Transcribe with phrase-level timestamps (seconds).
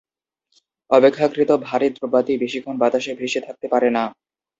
[0.89, 4.03] অপেক্ষাকৃত ভারি দ্রব্যাদি বেশিক্ষণ বাতাসে ভেসে থাকতে পারে না।